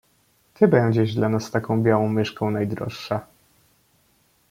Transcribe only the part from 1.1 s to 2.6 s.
dla nas taką białą myszką,